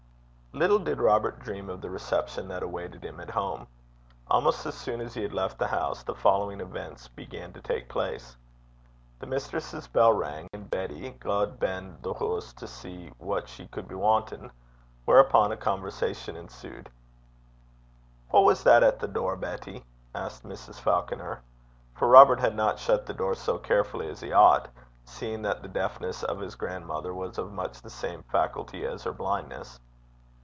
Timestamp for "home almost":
3.29-4.65